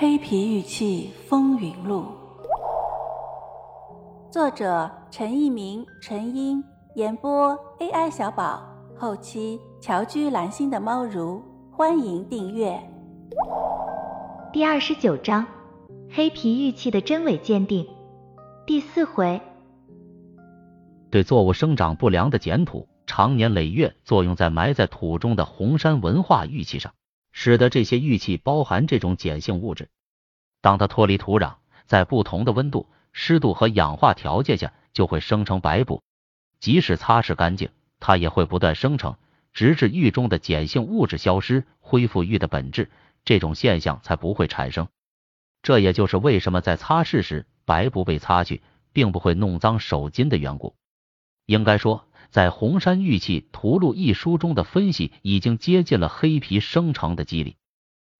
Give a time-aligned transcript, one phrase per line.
[0.00, 2.04] 黑皮玉器风云录》，
[4.32, 6.62] 作者陈一鸣、陈英，
[6.94, 8.62] 演播 AI 小宝，
[8.96, 11.42] 后期乔居蓝心的猫如，
[11.72, 12.80] 欢迎订阅。
[14.52, 15.44] 第二十九章：
[16.08, 17.84] 黑皮玉器的真伪鉴定。
[18.68, 19.40] 第四回，
[21.10, 26.92] 对作物生长不良的碱土，长年累月作用在埋在土中的红山文化玉器上。
[27.40, 29.90] 使得这些玉器包含这种碱性物质，
[30.60, 31.54] 当它脱离土壤，
[31.86, 36.02] 在不同的温度、湿度和氧化条件下，就会生成白布。
[36.58, 37.70] 即使擦拭干净，
[38.00, 39.16] 它也会不断生成，
[39.52, 42.90] 直至玉中的碱性物质消失，恢复玉的本质，
[43.24, 44.88] 这种现象才不会产生。
[45.62, 50.74] 这也就是为什么在擦拭时白布被擦去，并不会弄脏手巾的缘故。
[51.46, 52.07] 应该说。
[52.30, 57.56] 在《红山玉器图录》一书中的分析已经接近了黑皮生成的机理，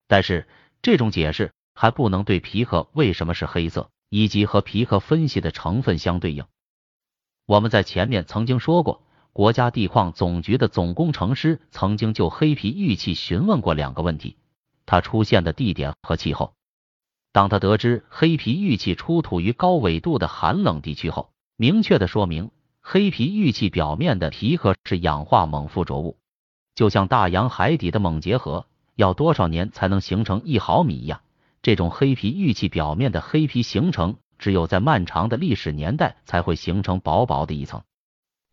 [0.07, 0.47] 但是
[0.81, 6.45] 这种解释还不能对皮壳为什么是黑色以及和皮壳分析的成分相对应。
[7.45, 14.37] 我们在前面曾经说过，国家地矿总局的总工程师曾经就黑皮玉器询问过两个问题：
[14.85, 16.53] 它出现的地点和气候。
[17.31, 22.49] 当他得知黑皮玉器出土于高纬度的寒冷地区后，明确的说明。
[22.91, 26.17] 黑皮玉器表面的皮壳是氧化锰附着物，
[26.73, 28.65] 就像大洋海底的锰结核
[28.95, 31.21] 要多少年才能形成一毫米一样。
[31.61, 37.83] 这种黑皮玉器表面的黑皮形成，只有在漫长的历史年代才会形成薄薄的一层。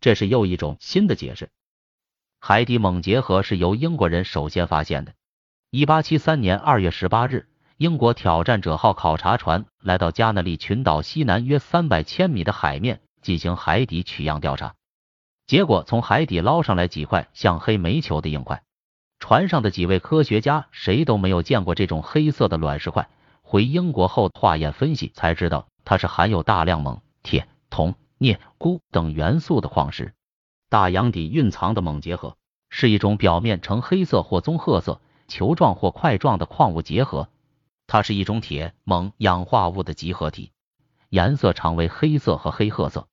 [0.01, 1.49] 这是又一种新的解释。
[2.39, 5.15] 海底锰结核是由英国人首先发现的。
[5.71, 13.01] 一八七三年二月十八日，英国挑战者号考察船来到加那利群岛西南约三百千米的海面。
[13.21, 14.75] 进行海底取样调查，
[15.45, 18.63] 结果从海底捞上来几块像黑煤球的硬块。
[19.19, 23.09] 船上的几位科学家谁都没有见过这种黑色的卵石块。
[23.41, 30.13] 回英国后化验分析才知道，它是含有大量锰、铁、铜、镍、钴等元素的矿石。
[30.69, 32.35] 大洋底蕴藏的锰结合
[32.69, 34.99] 是一种表面呈黑色或棕褐色、
[35.29, 37.29] 球状或块状的矿物结合，
[37.87, 40.51] 它是一种铁锰氧化物的集合体，
[41.09, 43.07] 颜色常为黑色和黑褐色。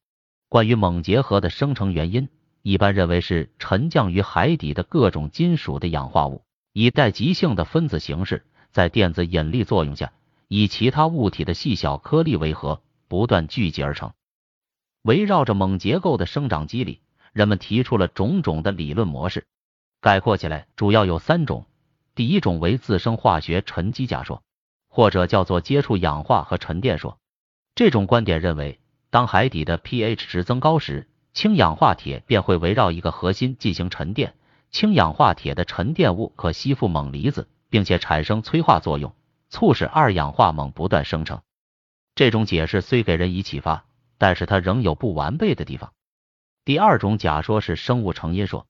[0.49, 2.29] 关于锰结核的生成原因，
[2.63, 10.13] 一般认为是沉降于海底的各种金属的氧化物，以带极性的分子形式，在电子引力作用下，
[10.49, 14.13] 以其他物体的细小颗粒为核，不断聚集而成。
[15.03, 17.01] 围绕着锰结构的生长机理，
[17.33, 19.47] 人们提出了种种的理论模式，
[20.01, 21.67] 概括起来主要有三种。
[22.15, 24.43] 第一种为自生化学沉积假说，
[24.89, 27.19] 或者叫做接触氧化和沉淀说。
[27.75, 28.79] 这种观点认为。
[29.11, 34.35] 当海底的 pH 值增高时，氢氧化铁便会围绕一个核心进行沉淀。
[34.73, 39.15] 氢氧化铁的沉淀物可吸附锰离子，并且产生催化作用，
[39.51, 41.43] 促使二氧化锰不断生成。
[42.17, 43.85] 这种解释虽给人以启发，
[44.19, 45.93] 但是它仍有不完备的地方。
[46.65, 48.67] 第二种假说是生物成因说，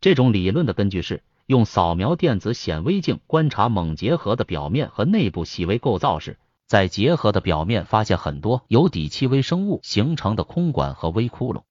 [0.00, 6.38] 这种理论的根据是用扫描电子显微镜观察锰结合的表面和内部细微构造时。
[6.72, 11.64] 在结合的表面发现很多由底气微生物形成的空管和微窟窿，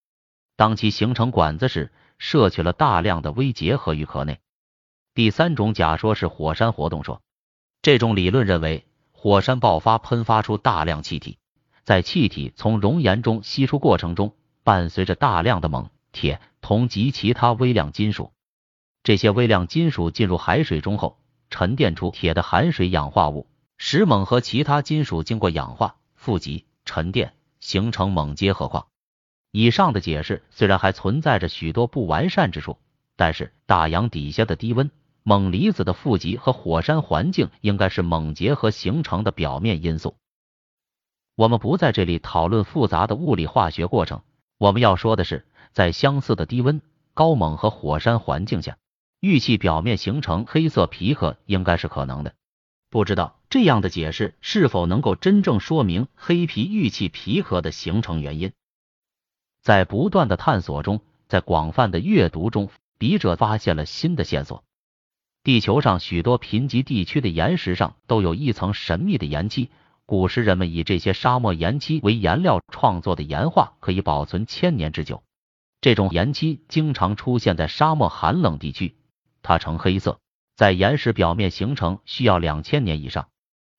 [0.55, 4.41] 当其形成管子时，摄取了大量的微结合于壳内。
[5.15, 7.23] 第三种假说是火山活动说，
[7.81, 11.39] 这种理论认为火山爆发喷发出大量气体，
[11.83, 18.33] 在气体从熔岩中析出过程中，伴随着大量的锰、铁、铜及其他微量金属。
[19.01, 21.17] 这些微量金属进入海水中后，
[21.49, 23.47] 沉淀出铁的含水氧化物。
[23.83, 28.85] 石锰和其他金属经过氧化、富集、沉淀，形成锰结合矿。
[29.49, 32.77] 以上的解释虽然还存在着许多不完善之处，
[33.15, 34.91] 但是大洋底下的低温、
[35.23, 40.15] 锰离子的富集和火山环境应该是锰结合形成的表面因素。
[41.33, 44.21] 我们不在这里讨论复杂的物理化学过程，
[44.59, 45.43] 我们要说的是，
[45.73, 46.83] 在相似的低温、
[47.15, 48.77] 高锰和火山环境下，
[49.19, 52.35] 玉器表面形成黑色皮壳应该是可能的。
[52.91, 58.53] 不知道这样的解释是否能够真正说明黑皮玉器皮壳的形成原因？
[59.61, 64.63] 在不断的探索中，在广泛的阅读中，笔者发现了新的线索。
[65.43, 69.69] 地球上许多贫瘠地区的岩石上都有一层神秘的岩漆。
[70.05, 75.23] 古时人们以这些沙漠岩漆为颜料创作的岩画可以保存千年之久。
[75.81, 78.95] 这种岩漆经常出现在沙漠寒冷地区，
[79.41, 80.21] 它呈黑色。
[80.55, 83.27] 在岩石表面形成需要两千年以上。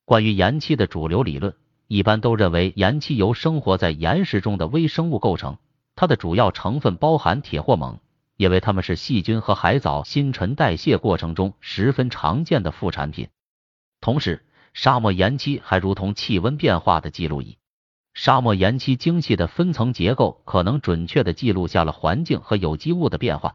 [0.05, 1.55] 关于岩漆的主流理论，
[1.87, 5.59] 一般都认为岩漆由生活在岩石中的微生物构成，
[5.95, 7.99] 它的主要成分包含铁或锰，
[8.37, 13.29] 因为它们是细菌和海藻新陈代谢过程中十分常见的副产品。
[14.01, 14.45] 同时，
[14.75, 17.59] 沙漠岩漆还如同气温变化的记录仪。
[18.15, 23.55] 沙漠岩漆精细的分层结构可能准确的记录下了环境和有机物的变化。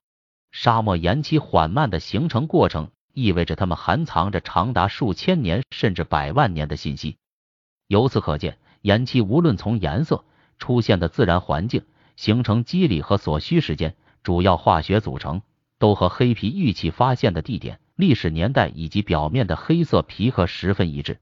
[0.52, 7.18] 沙漠岩漆缓慢的形成过程，意味着它们含藏着长达数千年甚至百万年的信息。
[7.88, 10.24] 由此可见，岩漆无论从颜色、
[10.60, 11.84] 出现的自然环境、
[12.16, 15.42] 形成机理和所需时间、主要化学组成，
[15.80, 21.20] 都和黑皮玉器发现的地点、历史年代以及表面的黑色皮壳十分一致。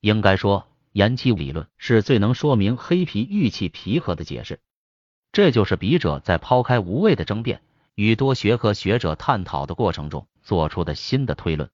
[0.00, 0.66] 应该说。
[0.92, 4.58] 岩漆理论是最能说明黑皮玉器皮壳的解释，
[5.30, 7.62] 这就是笔者在抛开无谓的争辩，
[7.94, 11.70] 与多学科学者探讨的过程中做出的新的推论。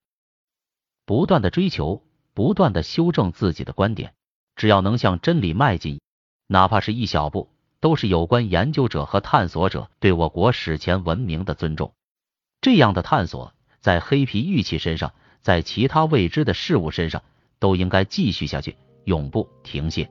[1.04, 2.02] 不断的追求，
[2.34, 4.14] 不断的修正自己的观点，
[4.56, 6.00] 只要能向真理迈进，
[6.46, 7.48] 哪怕是一小步，
[7.80, 11.92] 都是有关研究者和探索者对我国史前文明的尊重。
[12.60, 17.22] 这样的探索，在黑皮玉器身上，在其他未知的事物身上，
[17.60, 18.76] 都应该继续下去。
[19.04, 20.10] 永不停歇。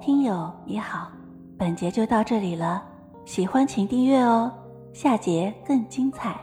[0.00, 1.12] 听友你好，
[1.56, 2.82] 本节就到这里了，
[3.24, 4.52] 喜欢请订阅哦，
[4.92, 6.40] 下节更精彩。